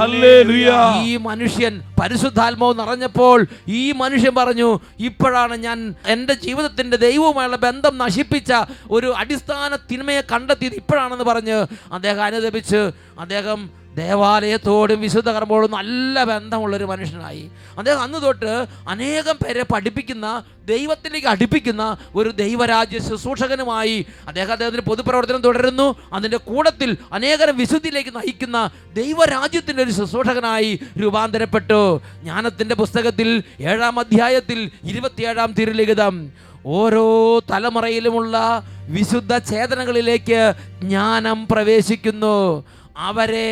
[0.00, 0.66] ഹല്ലേലൂയ.
[1.04, 3.38] ഈ മനുഷ്യൻ പരിശുദ്ധാത്മാവ് നിറഞ്ഞപ്പോൾ
[3.78, 4.68] ഈ മനുഷ്യൻ പറഞ്ഞു
[5.00, 8.50] ഇപ്പോഴാണ് ഞാൻ എന്റെ ജീവിതത്തിന്റെ ദൈവവുമായുള്ള ബന്ധം നശിപ്പിച്ച
[8.90, 11.58] ഒരു അടിസ്ഥാന തിന്മയെ കണ്ടെത്തിയത് ഇപ്പോഴാണെന്ന് പറഞ്ഞ്
[11.92, 12.80] അദ്ദേഹം അനുദപിച്ച്
[13.20, 13.60] അദ്ദേഹം
[13.94, 17.50] ദേവാലയത്തോടും വിശുദ്ധ കർമ്മോടും നല്ല ബന്ധമുള്ളൊരു മനുഷ്യനായി.
[17.78, 25.96] അദ്ദേഹം അന്ന് തൊട്ട് അനേകം പേരെ പഠിപ്പിക്കുന്ന ദൈവത്തിലേക്ക് അടുപ്പിക്കുന്ന ഒരു ദൈവരാജ്യ ശുശ്രൂഷകനുമായി അദ്ദേഹം അദ്ദേഹത്തിന്റെ പൊതുപ്രവർത്തനം തുടരുന്നു.
[26.12, 32.00] അതിന്റെ കൂടത്തിൽ അനേകം വിശുദ്ധിയിലേക്ക് നയിക്കുന്ന ദൈവരാജ്യത്തിന്റെ ഒരു ശുശ്രൂഷകനായി രൂപാന്തരപ്പെട്ടു.
[32.20, 36.32] ജ്ഞാനത്തിന്റെ പുസ്തകത്തിൽ ഏഴാം അധ്യായത്തിൽ ഇരുപത്തിയേഴാം തിരുലിഖിതം
[36.66, 42.64] ഓരോ തലമുറയിലുമുള്ള വിശുദ്ധ ചേതനകളിലേക്ക് ജ്ഞാനം പ്രവേശിക്കുന്നു.
[43.08, 43.50] അവരെ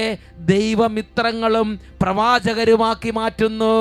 [0.53, 1.69] ദൈവമിത്രങ്ങളും
[2.03, 3.77] പ്രവാചകരുമാക്കി മാറ്റുന്നു.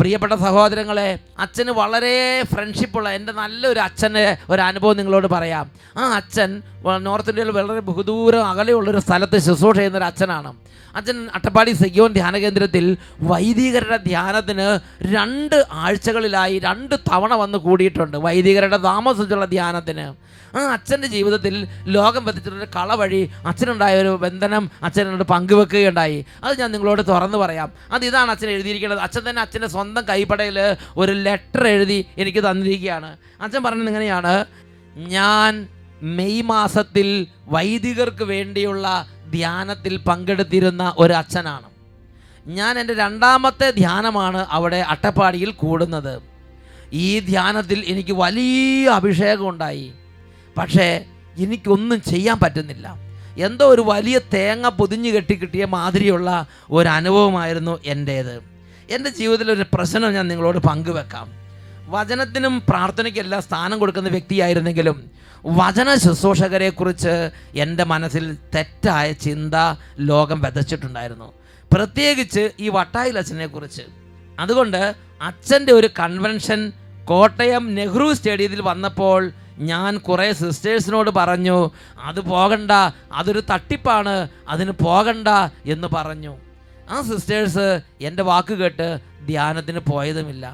[0.00, 5.70] പ്രിയപ്പെട്ട സഹോദരങ്ങളെ അച്ഛന് വളരെ ഫ്രണ്ട്ഷിപ്പുള്ള എന്റെ നല്ലൊരു അച്ഛന്റെ ഒരു അനുഭവം നിങ്ങളോട് പറയാം.
[5.96, 6.62] ആ അച്ഛൻ
[6.98, 10.52] നോർത്ത് ഇന്ത്യയിൽ വളരെ ബഹുദൂരം അകലെയുള്ളൊരു സ്ഥലത്ത് ശുശ്രൂഷ ചെയ്യുന്ന ഒരു അച്ഛനാണ്.
[10.96, 14.66] അച്ഛൻ അട്ടപ്പാടി സെഗ്യോൻ ധ്യാന കേന്ദ്രത്തിൽ വൈദികരുടെ ധ്യാനത്തിന്
[15.14, 20.06] രണ്ട് ആഴ്ചകളിലായി രണ്ട് തവണ വന്ന് കൂടിയിട്ടുണ്ട് വൈദികരുടെ താമസിച്ചുള്ള ധ്യാനത്തിന്.
[20.56, 26.26] ആ അച്ഛന്റെ ജീവിതത്തിൽ ലോകം പതിച്ചിട്ടൊരു കള വഴി അച്ഛനുണ്ടായ ഒരു ബന്ധനം അച്ഛനോട് പങ്കുവെക്കുകയുണ്ടായി.
[26.44, 27.72] അത് ഞാൻ നിങ്ങളോട് തുറന്നു പറയാം.
[27.92, 28.98] അത് ഇതാണ് അച്ഛൻ എഴുതിയിരിക്കുന്നത്.
[28.98, 30.58] അച്ഛൻ തന്നെ അച്ഛന്റെ സ്വന്തം കൈപ്പടയിൽ
[30.96, 33.16] ഒരു ലെറ്റർ എഴുതി എനിക്ക് തന്നിരിക്കുകയാണ്.
[33.40, 34.44] അച്ഛൻ പറഞ്ഞത് ഇങ്ങനെയാണ്
[34.96, 35.68] ഞാൻ
[36.02, 41.64] മെയ് മാസത്തിൽ വൈദികർക്ക് വേണ്ടിയുള്ള ധ്യാനത്തിൽ പങ്കെടുത്തിരുന്ന ഒരു അച്ഛനാണ്.
[42.46, 46.22] ഞാൻ എന്റെ രണ്ടാമത്തെ ധ്യാനമാണ് അവിടെ അട്ടപ്പാടിയിൽ കൂടുന്നത്.
[46.92, 49.92] ഈ ധ്യാനത്തിൽ എനിക്ക് വലിയ അഭിഷേകം ഉണ്ടായി.
[50.58, 51.04] പക്ഷേ
[51.38, 52.94] എനിക്കൊന്നും ചെയ്യാൻ പറ്റുന്നില്ല.
[53.38, 58.51] എന്തോ ഒരു വലിയ തേങ്ങ പൊതിഞ്ഞു കെട്ടി കിട്ടിയ മാതിരിയുള്ള ഒരു അനുഭവമായിരുന്നു എന്റേത്.
[58.94, 61.26] എന്റെ ജീവിതത്തിൽ ഒരു പ്രശ്നം ഞാൻ നിങ്ങളോട് പങ്കുവെക്കാം.
[61.94, 64.98] വചനത്തിനും പ്രാർത്ഥനയ്ക്കും എല്ലാ സ്ഥാനം കൊടുക്കുന്ന വ്യക്തിയായിരുന്നെങ്കിലും
[65.60, 67.14] വചന ശുശ്രൂഷകരെക്കുറിച്ച്
[67.54, 68.24] എന്റെ മനസ്സിൽ
[68.54, 69.54] തെറ്റായ ചിന്ത
[70.10, 71.28] ലോകം വിതച്ചിട്ടുണ്ടായിരുന്നു.
[71.72, 73.84] പ്രത്യേകിച്ച് ഈ വട്ടായിൽ അച്ഛനെ കുറിച്ച്
[74.38, 76.60] അതുകൊണ്ട് അച്ഛന്റെ ഒരു കൺവെൻഷൻ
[77.04, 79.32] കോട്ടയം നെഹ്റു സ്റ്റേഡിയത്തിൽ വന്നപ്പോൾ
[79.70, 81.58] ഞാൻ കുറേ സിസ്റ്റേഴ്സിനോട് പറഞ്ഞു
[82.02, 82.70] അത് പോകണ്ട
[83.12, 84.14] അതൊരു തട്ടിപ്പാണ്
[84.48, 85.28] അതിന് പോകണ്ട
[85.66, 86.34] എന്ന് പറഞ്ഞു.
[86.92, 87.66] ആ സിസ്റ്റേഴ്സ്
[88.00, 88.86] എന്റെ വാക്ക് കേട്ട്
[89.26, 90.44] ധ്യാനത്തിന് പോയതുമില്ല.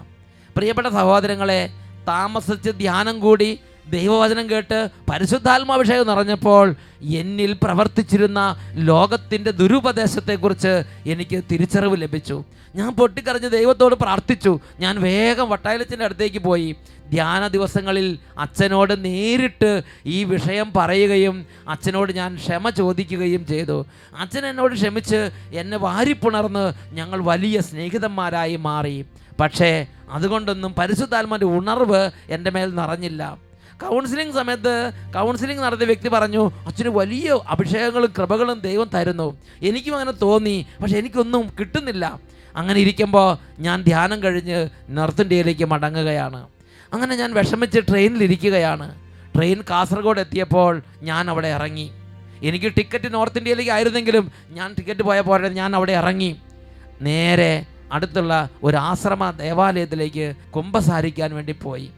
[0.56, 1.60] പ്രിയപ്പെട്ട സഹോദരങ്ങളെ
[2.08, 3.50] താമസിച്ച് ധ്യാനം കൂടി
[3.90, 12.44] ദൈവവചനം കേട്ട് പരിശുദ്ധാത്മാഭിഷേകം നിറഞ്ഞപ്പോൾ എന്നിൽ പ്രവർത്തിച്ചിരുന്ന ലോകത്തിന്റെ ദുരുപദേശത്തെക്കുറിച്ച് എനിക്ക് തിരിച്ചറിവ് ലഭിച്ചു.
[12.74, 14.60] ഞാൻ പൊട്ടിക്കറിഞ്ഞ് ദൈവത്തോട് പ്രാർത്ഥിച്ചു.
[14.80, 16.76] ഞാൻ വേഗം വട്ടായലച്ചന്റെ അടുത്തേക്ക് പോയി.
[17.10, 23.86] ധ്യാന ദിവസങ്ങളിൽ അച്ഛനോട് നേരിട്ട് ഈ വിഷയം പറയുകയും അച്ഛനോട് ഞാൻ ക്ഷമ ചോദിക്കുകയും ചെയ്തു.
[24.18, 29.06] അച്ഛൻ എന്നോട് ക്ഷമിച്ച് എന്നെ വാരിപ്പുണർന്ന് ഞങ്ങൾ വലിയ സ്നേഹിതന്മാരായി മാറി.
[29.40, 33.47] പക്ഷേ അതുകൊണ്ടൊന്നും പരിശുദ്ധാത്മാന്റെ ഉണർവ് എന്റെ മേൽ നിറഞ്ഞില്ല.
[33.82, 39.28] കൗൺസിലിംഗ് സമയത്ത് കൗൺസിലിംഗ് നടത്തിയ വ്യക്തി പറഞ്ഞു അച്ഛന് വലിയ അഭിഷേകങ്ങളും കൃപകളും ദൈവം തരുന്നു.
[39.62, 42.20] എനിക്കും അങ്ങനെ തോന്നി പക്ഷെ എനിക്കൊന്നും കിട്ടുന്നില്ല.
[42.56, 43.28] അങ്ങനെ ഇരിക്കുമ്പോൾ
[43.66, 46.40] ഞാൻ ധ്യാനം കഴിഞ്ഞ് നോർത്ത് ഇന്ത്യയിലേക്ക് മടങ്ങുകയാണ്.
[46.92, 48.88] അങ്ങനെ ഞാൻ വിഷമിച്ച് ട്രെയിനിലിരിക്കുകയാണ്
[49.34, 51.86] ട്രെയിൻ കാസർഗോഡ് എത്തിയപ്പോൾ ഞാൻ അവിടെ ഇറങ്ങി.
[52.48, 56.30] എനിക്ക് ടിക്കറ്റ് നോർത്ത് ഇന്ത്യയിലേക്ക് ആയിരുന്നെങ്കിലും ഞാൻ ടിക്കറ്റ് പോയ പോലെ ഞാൻ അവിടെ ഇറങ്ങി.
[57.08, 57.52] നേരെ
[57.92, 61.88] അടുത്തുള്ള ഒരു ആശ്രമ ദേവാലയത്തിലേക്ക് കുംഭസാരിക്കാൻ വേണ്ടി പോയി.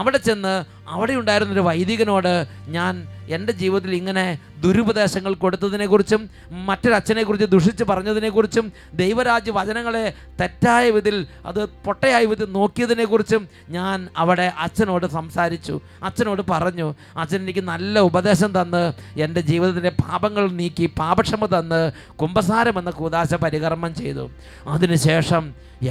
[0.00, 0.54] അവിടെ ചെന്ന്
[0.94, 2.32] അവിടെ ഉണ്ടായിരുന്നൊരു വൈദികനോട്
[2.76, 2.94] ഞാൻ
[3.36, 4.24] എന്റെ ജീവിതത്തിൽ ഇങ്ങനെ
[4.64, 6.22] ദുരുപദേശങ്ങൾ കൊടുത്തതിനെക്കുറിച്ചും
[6.68, 8.66] മറ്റൊരച്ഛനെക്കുറിച്ച് ദുഷിച്ച് പറഞ്ഞതിനെക്കുറിച്ചും
[9.00, 10.04] ദൈവരാജ്യ വചനങ്ങളെ
[10.40, 13.42] തെറ്റായ വിധത്തിൽ അത് പൊട്ടയായ വിധത്തിൽ നോക്കിയതിനെക്കുറിച്ചും
[13.76, 15.74] ഞാൻ അവിടെ അച്ഛനോട് സംസാരിച്ചു.
[16.02, 16.88] അച്ഛനോട് പറഞ്ഞു
[17.22, 18.84] അച്ഛൻ എനിക്ക് നല്ല ഉപദേശം തന്ന്
[19.26, 21.82] എന്റെ ജീവിതത്തിന്റെ പാപങ്ങൾ നീക്കി പാപക്ഷമ തന്ന്
[22.22, 24.26] കുംഭസാരം എന്ന കൂതാശ പരികർമ്മം ചെയ്തു.
[24.74, 25.44] അതിനുശേഷം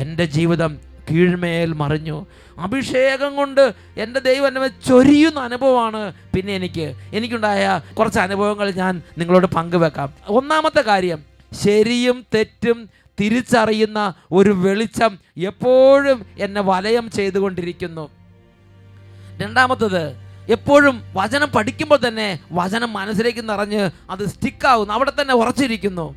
[0.04, 0.72] എന്റെ ജീവിതം
[1.12, 2.28] കീഴ്മേൽ മറിഞ്ഞു.
[2.60, 6.13] അഭിഷേകം കൊണ്ട് എന്റെ ദൈവം എന്നെ ചൊരിയുന്ന അനുഭവമാണ്.
[6.36, 10.13] പിന്നെ എനിക്ക് എനിക്കുണ്ടായ കുറച്ച് അനുഭവങ്ങൾ ഞാൻ നിങ്ങളോട് പങ്കുവെക്കാം.
[10.28, 12.89] ഒന്നാമത്തെ കാര്യം ശരിയും തെറ്റും
[13.20, 18.10] തിരിച്ചറിയുന്ന ഒരു വെളിച്ചം എപ്പോഴും എന്നെ വലയം ചെയ്തുകൊണ്ടിരിക്കുന്നു.
[19.41, 24.94] രണ്ടാമത്തത് എപ്പോഴും വചനം പഠിക്കുമ്പോൾ തന്നെ വചനം മനസ്സിലേക്ക് നിറഞ്ഞ് അത് സ്റ്റിക്കാവുന്നു.
[24.94, 26.15] അവിടെ തന്നെ ഉറച്ചിരിക്കുന്നു.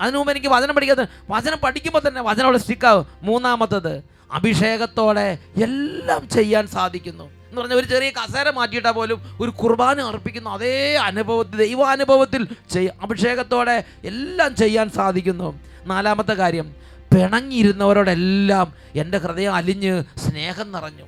[0.00, 3.06] അതിനു മുമ്പ് എനിക്ക് വചനം പഠിക്കാത്ത വചനം പഠിക്കുമ്പോൾ തന്നെ വചനം അവിടെ സ്റ്റിക്കാവും.
[3.22, 7.24] മൂന്നാമത്തത് അഭിഷേകത്തോടെ എല്ലാം ചെയ്യാൻ സാധിക്കുന്നു.
[7.24, 10.48] എന്ന് പറഞ്ഞാൽ ഒരു ചെറിയ കസേര മാറ്റിയിട്ടാൽ പോലും ഒരു കുർബാന അർപ്പിക്കുന്ന.
[10.48, 15.60] അതേ അനുഭവത്തിൽ ദൈവാനുഭവത്തിൽ ചെയ്യ അഭിഷേകത്തോടെ എല്ലാം ചെയ്യാൻ സാധിക്കുന്നു.
[15.84, 21.04] നാലാമത്തെ കാര്യം പിണങ്ങിയിരുന്നവരോടെല്ലാം എന്റെ ഹൃദയം അലിഞ്ഞ് സ്നേഹം നിറഞ്ഞു.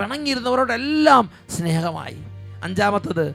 [0.00, 2.16] പിണങ്ങിയിരുന്നവരോടെല്ലാം സ്നേഹമായി.
[2.64, 3.34] അഞ്ചാമത്തത്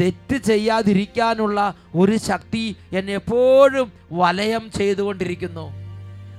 [0.00, 5.79] തെറ്റ് ചെയ്യാതിരിക്കാനുള്ള ഒരു ശക്തി എന്നെ എപ്പോഴും വലയം ചെയ്തുകൊണ്ടിരിക്കുന്നു.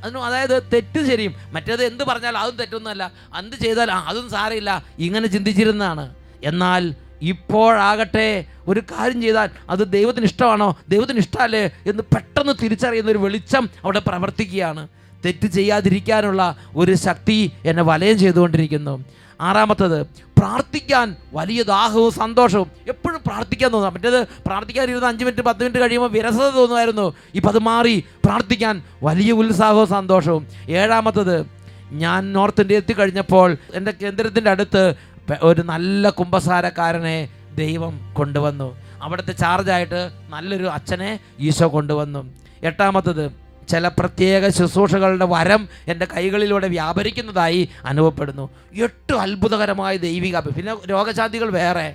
[0.03, 1.35] അതിന് അതായത് തെറ്റ് ശരിയും.
[1.51, 3.11] മറ്റേത് എന്ത് പറഞ്ഞാൽ അതും തെറ്റൊന്നുമല്ല.
[3.37, 4.85] എന്ത് ചെയ്താൽ അതും സാരമില്ല.
[4.99, 6.15] ഇങ്ങനെ ചിന്തിച്ചിരുന്നതാണ്.
[6.43, 10.77] എന്നാൽ ഇപ്പോഴാകട്ടെ ഒരു കാര്യം ചെയ്താൽ അത് ദൈവത്തിന് ഇഷ്ടമാണോ?
[10.89, 11.65] ദൈവത്തിന് ഇഷ്ടമല്ലേ?
[11.65, 14.87] എന്ന് പെട്ടെന്ന് തിരിച്ചറിയുന്ന ഒരു വെളിച്ചം അവിടെ പ്രവർത്തിക്കുകയാണ്.
[15.25, 19.05] തെറ്റ് ചെയ്യാതിരിക്കാനുള്ള ഒരു ശക്തി എന്നെ വലയം ചെയ്തുകൊണ്ടിരിക്കുന്നു.
[19.41, 20.07] ആറാമത്തത്
[20.39, 22.71] പ്രാർത്ഥിക്കാൻ വലിയ ദാഹവും സന്തോഷവും.
[22.87, 27.13] എപ്പോഴും പ്രാർത്ഥിക്കാൻ തോന്നുക മറ്റേത് പ്രാർത്ഥിക്കാൻ ഇരുന്ന് അഞ്ച് മിനിറ്റ് പത്ത് മിനിറ്റ് കഴിയുമ്പോൾ വിരസത തോന്നുമായിരുന്നു.
[27.35, 30.47] ഇപ്പം അത് മാറി പ്രാർത്ഥിക്കാൻ വലിയ ഉത്സാഹവും സന്തോഷവും.
[30.69, 31.45] ഏഴാമത്തത്
[31.91, 34.95] ഞാൻ നോർത്ത് ഇന്ത്യ എത്തിക്കഴിഞ്ഞപ്പോൾ എന്റെ കേന്ദ്രത്തിന്റെ അടുത്ത്
[35.43, 38.77] ഒരു നല്ല കുംഭസാരക്കാരനെ ദൈവം കൊണ്ടുവന്നു.
[39.01, 42.33] അവിടുത്തെ ചാർജായിട്ട് നല്ലൊരു അച്ഛനെ ഈശോ കൊണ്ടുവന്നു.
[42.63, 43.40] എട്ടാമത്തത്
[43.71, 48.45] ചില പ്രത്യേക ശുശ്രൂഷകളുടെ വരം എന്റെ കൈകളിലൂടെ വ്യാപരിക്കുന്നതായി അനുഭവപ്പെടുന്നു.
[48.87, 51.89] എട്ട് അത്ഭുതകരമായ ദൈവിക പിന്നെ രോഗശാന്തികൾ വേറെ.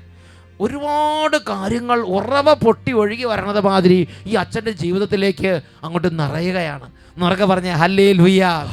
[0.65, 5.51] ഒരുപാട് കാര്യങ്ങൾ ഉറവ പൊട്ടി ഒഴുകി വരണത് മാതിരി ഈ അച്ഛന്റെ ജീവിതത്തിലേക്ക്
[5.85, 6.87] അങ്ങോട്ട് നിറയുകയാണ്.
[7.23, 8.07] നിറക്കെ പറഞ്ഞ ഹല്ലേ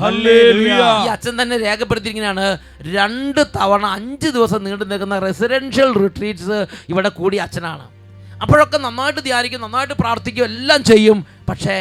[0.04, 0.78] ഹല്ലേലൂയ.
[1.06, 2.46] ഈ അച്ഛൻ തന്നെ രേഖപ്പെടുത്തിയിരിക്കുന്നതാണ്
[2.96, 6.60] രണ്ട് തവണ അഞ്ച് ദിവസം നീണ്ടു നിൽക്കുന്ന റെസിഡൻഷ്യൽ റിട്രീറ്റ്സ്
[6.92, 7.86] ഇവിടെ കൂടി അച്ഛനാണ്.
[8.44, 11.20] അപ്പോഴൊക്കെ നന്നായിട്ട് ധ്യാനിക്കും നന്നായിട്ട് പ്രാർത്ഥിക്കും എല്ലാം ചെയ്യും.
[11.50, 11.78] പക്ഷേ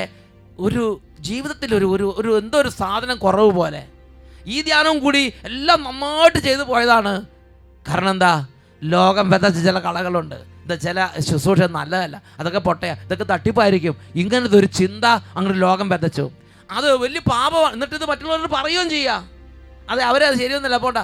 [0.59, 0.85] ഒരു
[1.23, 3.87] ജീവിതത്തിൽ ഒരു ഒരു ഒരു എന്തോ ഒരു സാധനം കുറവ് പോലെ.
[4.47, 7.23] ഈ ധ്യാനവും കൂടി എല്ലാം നന്നായിട്ട് ചെയ്തു പോയതാണ്.
[7.89, 8.47] കാരണം എന്താ?
[8.83, 12.23] ലോകം വിതച്ച ചില കളകളുണ്ട് ഇത് ചില ശുശ്രൂഷ നല്ലതല്ല.
[12.39, 13.97] അതൊക്കെ പൊട്ടയാ ഇതൊക്കെ തട്ടിപ്പായിരിക്കും.
[14.15, 16.31] ഇങ്ങനത്തെ ഒരു ചിന്ത അങ്ങനെ ലോകം വിതച്ചു.
[16.71, 19.25] അത് വലിയ പാപമാണ് എന്നിട്ട് ഇത് മറ്റുള്ളവരോട് പറയുകയും ചെയ്യുക
[19.91, 20.77] അതെ അത് ശരിയൊന്നുമില്ല.
[20.77, 20.99] പോണ്ട.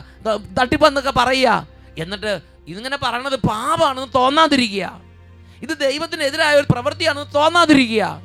[0.61, 1.66] തട്ടിപ്പെന്നൊക്കെ പറയുക.
[1.98, 5.00] എന്നിട്ട് ഇതിങ്ങനെ പറയണത് പാപമാണെന്ന് തോന്നാതിരിക്കുക.
[5.62, 8.20] ഇത് ദൈവത്തിനെതിരായ ഒരു പ്രവൃത്തിയാണെന്ന് തോന്നാതിരിക്കുക.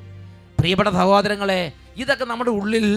[0.60, 2.88] പ്രിയപ്പെട്ട സഹോദരങ്ങളെ ഇതൊക്കെ നമ്മുടെ ഉള്ളിൽ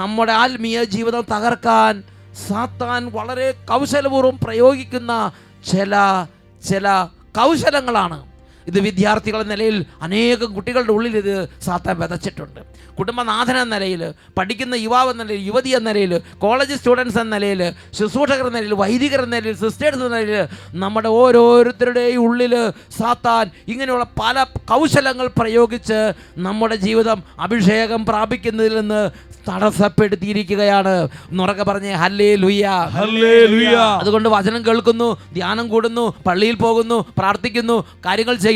[0.00, 2.02] നമ്മുടെ ആത്മീയ ജീവിതം തകർക്കാൻ
[2.46, 5.12] സാത്താൻ വളരെ കൗശലപൂർവം പ്രയോഗിക്കുന്ന
[5.70, 5.94] ചില
[6.62, 6.86] ചില
[7.38, 8.18] കൗശലങ്ങളാണ്.
[8.66, 12.60] ഇത് വിദ്യാർത്ഥികൾ എന്ന നിലയിൽ അനേകം കുട്ടികളുടെ ഉള്ളിൽ ഇത് സാത്താൻ വിതച്ചിട്ടുണ്ട്.
[12.98, 14.02] കുടുംബനാഥൻ എന്ന നിലയിൽ
[14.38, 17.62] പഠിക്കുന്ന യുവാവ് എന്ന നിലയിൽ യുവതി എന്ന നിലയിൽ കോളേജ് സ്റ്റുഡൻസ് എന്ന നിലയിൽ
[17.98, 22.54] ശുശ്രൂഷകർ എന്ന നിലയിൽ വൈദികർ എന്ന നിലയിൽ സിസ്റ്റേഴ്സ് എന്ന നിലയിൽ നമ്മുടെ ഓരോരുത്തരുടെയും ഉള്ളിൽ
[22.98, 29.10] സാത്താൻ ഇങ്ങനെയുള്ള പല കൗശലങ്ങൾ പ്രയോഗിച്ച് നമ്മുടെ ജീവിതം അഭിഷേകം പ്രാപിക്കുന്നതിൽ നിന്ന്
[29.50, 31.08] തടസ്സപ്പെടുത്തിയിരിക്കുകയാണ്.
[31.32, 32.66] നുറകെ പറഞ്ഞേ ഹല്ലേ ലുയ്യ.
[34.02, 38.51] അതുകൊണ്ട് വചനം കേൾക്കുന്നു ധ്യാനം കൂടുന്നു പള്ളിയിൽ പോകുന്നു പ്രാർത്ഥിക്കുന്നു കാര്യങ്ങൾ ചെയ്യുന്നു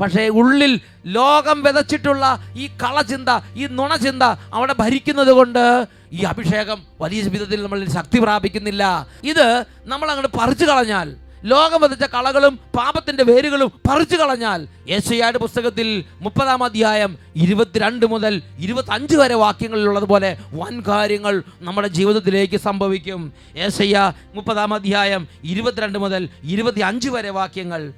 [0.00, 2.24] പക്ഷേ ഉള്ളിൽ ലോകം വിതച്ചിട്ടുള്ള
[2.56, 4.22] ഈ കളചിന്ത ഈ നുണചിന്ത
[4.54, 5.64] അവിടെ ഭരിക്കുന്നത് കൊണ്ട്
[6.12, 8.84] ഈ അഭിഷേകം വലിയ വിധത്തിൽ നമ്മളിൽ ശക്തി പ്രാപിക്കുന്നില്ല.
[9.22, 9.46] ഇത്
[9.84, 11.08] നമ്മൾ അങ്ങോട്ട് പറിച്ചു കളഞ്ഞാൽ
[11.44, 19.16] ലോകം വധിച്ച കളകളും പാപത്തിന്റെ വേരുകളും പറിച്ചു കളഞ്ഞാൽ യേശയാട് പുസ്തകത്തിൽ മുപ്പതാം അധ്യായം ഇരുപത്തിരണ്ട് മുതൽ ഇരുപത്തി അഞ്ച്
[19.16, 23.32] വരെ വാക്യങ്ങളിലുള്ളതുപോലെ വൻ കാര്യങ്ങൾ നമ്മുടെ ജീവിതത്തിലേക്ക് സംഭവിക്കും.
[23.56, 27.92] യേശയ്യ മുപ്പതാം അധ്യായം ഇരുപത്തിരണ്ട് മുതൽ ഇരുപത്തി അഞ്ച് വരെ വാക്യങ്ങൾ.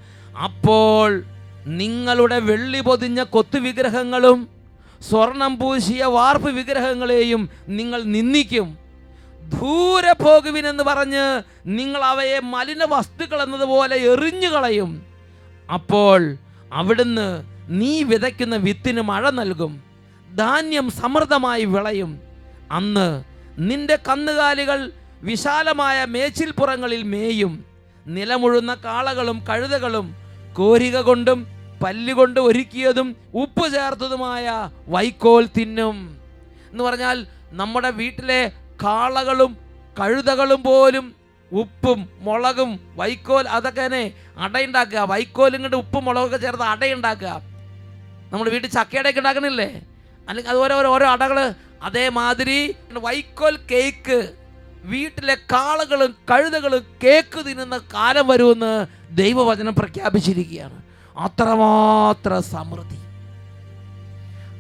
[0.45, 1.25] അപ്പോൾ
[1.67, 4.49] നിങ്ങളുടെ വെള്ളി പൊതിഞ്ഞ കൊത്തു വിഗ്രഹങ്ങളും
[5.11, 8.79] സ്വർണം പൂശിയ വാർപ്പ് വിഗ്രഹങ്ങളെയും നിങ്ങൾ നിന്ദിക്കും.
[9.49, 15.07] ദൂരെ പോകുവിനെന്ന് പറഞ്ഞ് നിങ്ങൾ അവയെ മലിന വസ്തുക്കൾ എന്നതുപോലെ എറിഞ്ഞു കളയും
[15.75, 16.37] അപ്പോൾ
[16.73, 19.83] അവിടുന്ന് നീ വിതയ്ക്കുന്ന വിത്തിന് മഴ നൽകും.
[20.37, 22.21] ധാന്യം സമൃദ്ധമായി വിളയും.
[22.71, 23.25] അന്ന്
[23.59, 27.65] നിന്റെ കന്നുകാലികൾ വിശാലമായ മേച്ചിൽപ്പുറങ്ങളിൽ മേയും.
[28.07, 30.15] നിലമുഴുന്ന കാളകളും കഴുതകളും
[30.59, 31.47] കോരിക കൊണ്ടും
[31.83, 36.19] പല്ലുകൊണ്ട് ഒരുക്കിയതും ഉപ്പ് ചേർത്തതുമായ വൈക്കോൽ തിന്നും.
[36.71, 39.57] എന്ന് പറഞ്ഞാൽ നമ്മുടെ വീട്ടിലെ കാളകളും
[40.01, 41.15] കഴുതകളും പോലും
[41.53, 44.99] ഉപ്പും മുളകും വൈക്കോൽ അതൊക്കെ തന്നെ അടയുണ്ടാക്കുക.
[44.99, 47.43] വൈക്കോലും കൊണ്ട് ഉപ്പും മുളകൊക്കെ ചേർത്ത് അടയുണ്ടാക്കുക.
[48.33, 49.71] നമ്മുടെ വീട്ടിൽ ചക്കയുടെയൊക്കെ ഉണ്ടാക്കണില്ലേ?
[50.29, 54.19] അല്ലെങ്കിൽ അതുപോലെ ഓരോ ഓരോ അടകൾ അതേമാതിരി വൈക്കോൽ കേക്ക്
[54.85, 60.83] വീട്ടിലെ കാളകളും കഴുതകളും കേക്ക് തിന്നുന്ന കാലം വരുമെന്ന് ദൈവവചനം പ്രഖ്യാപിച്ചിരിക്കുകയാണ്.
[61.19, 62.97] അത്രമാത്ര സമൃദ്ധി.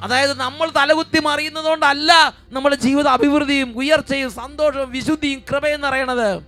[0.02, 6.42] അതായത് നമ്മൾ തലകുത്തി മറിയുന്നതുകൊണ്ടല്ല നമ്മുടെ ജീവിത അഭിവൃദ്ധിയും ഉയർച്ചയും സന്തോഷവും വിശുദ്ധിയും കൃപയും നിറയണത്.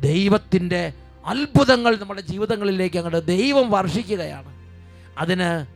[0.00, 0.92] ദൈവത്തിന്റെ
[1.26, 4.58] അത്ഭുതങ്ങൾ നമ്മുടെ ജീവിതങ്ങളിലേക്ക് അങ്ങോട്ട് ദൈവം വർഷിക്കുകയാണ്.
[5.18, 5.66] അതിന്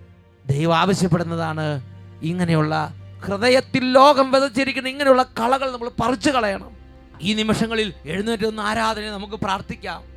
[0.49, 1.83] ദൈവം ആവശ്യപ്പെടുന്നതാണ്
[2.23, 6.82] ഇങ്ങനെയുള്ള ഹൃദയത്തിൽ ലോകം വിതച്ചിരിക്കുന്ന ഇങ്ങനെയുള്ള കളകൾ നമ്മൾ പറിച്ചു കളയണം.
[7.21, 10.13] ഈ നിമിഷങ്ങളിൽ എഴുന്നേറ്റ് നിന്ന് ആരാധന നമുക്ക് പ്രാർത്ഥിക്കാം.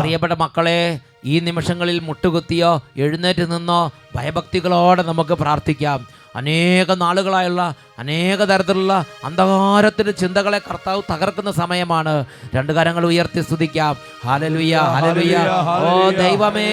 [0.00, 3.80] പ്രിയപ്പെട്ട മക്കളെ ഈ നിമിഷങ്ങളിൽ മുട്ടുകുത്തിയോ എഴുന്നേറ്റ് നിന്നോ
[4.16, 6.06] ഭയഭക്തികളോടെ നമുക്ക് പ്രാർത്ഥിക്കാം.
[6.36, 7.62] അനേക നാളുകളായുള്ള
[7.98, 8.92] അനേക തരത്തിലുള്ള
[9.24, 12.12] അന്ധകാരത്തിന്റെ ചിന്തകളെ കർത്താവ് തകർക്കുന്ന സമയമാണ്.
[12.54, 13.94] രണ്ട് കരങ്ങൾ ഉയർത്തി സ്തുതിക്കാം.
[14.26, 15.36] ഹലലുയ ഹലലുയ
[15.90, 16.72] ഓ ദൈവമേ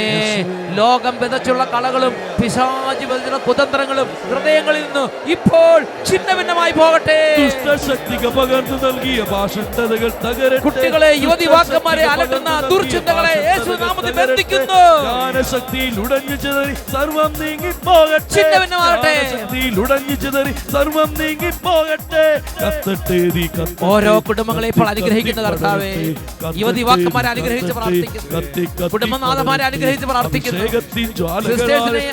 [0.79, 5.03] ലോകം വിതച്ചുള്ള കളകളും പിശാചി വിതച്ചുള്ള കുതന്ത്രങ്ങളും ഹൃദയങ്ങളിൽ നിന്ന്
[5.35, 14.13] ഇപ്പോൾ ഛിന്ന ഭിന്നമായി പോകട്ടെ ദുഷ്ടശക്തിക്ക് പകർന്നു നൽകിയ ഭാഷകൾ കുട്ടികളെ യുവതി വാക്കന്മാരെ അലട്ടുന്ന ദുർചിന്തകളെ യേശു നാമത്തിൽ
[14.21, 14.81] ബന്ധിക്കുന്നു.
[15.05, 18.29] ജ്ഞാനശക്തിയിൽ ഉടഞ്ഞു ചിതറി സർവം നീങ്ങി പോകട്ടെ.
[18.35, 19.13] ചിഹ്നഭിന്നമാകട്ടെ.
[19.15, 22.25] ജ്ഞാനശക്തിയിൽ ഉടഞ്ഞു ചിതറി സർവം നീങ്ങി പോകട്ടെ
[22.61, 23.45] കത്തട്ടെ നീ.
[23.91, 30.63] ഓരോ കുടുംബങ്ങളെ ഇപ്പോൾ അനുഗ്രഹിക്കുന്ന കർത്താവേ യുവതിവാക്കന്മാരെ യുവതി വാക്കന്മാരെ അനുഗ്രഹിച്ച് പ്രാർത്ഥിക്കുന്നു കുടുംബനാഥന്മാരെ അനുഗ്രഹിച്ച് പ്രാർത്ഥിക്കുന്നു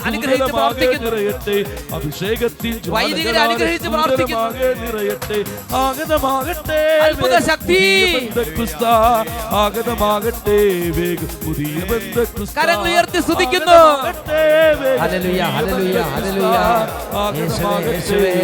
[0.08, 1.10] അനുഗ്രഹിച്ച് പ്രാർത്ഥിക്കുന്നു.
[1.96, 4.48] അഭിഷേകത്തിൻ വൈദികരെ അനുഗ്രഹിച്ച് പ്രാർത്ഥിക്കുന്നു.
[5.82, 7.80] ആഗതമാകട്ടെ അത്ഭുത ശക്തി.
[9.62, 10.58] ആഗതമാകട്ടെ
[10.98, 12.16] വേഗം പുതിയ ബന്ധ
[12.58, 13.78] കരങ്ങൾ ഉയർത്തി സ്തുതിക്കുന്നു.
[15.02, 16.58] ഹല്ലേലൂയ, ഹല്ലേലൂയ, ഹല്ലേലൂയ.
[17.38, 18.34] യേശുവേ,